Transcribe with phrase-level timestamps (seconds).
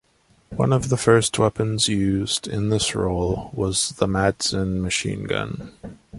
[0.49, 5.73] One of the first weapons used in this role was the Madsen machine gun.